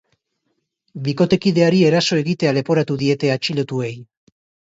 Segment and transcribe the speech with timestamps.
[1.07, 3.93] Bikotekideari eraso egitea leporatu diete atxilotuei.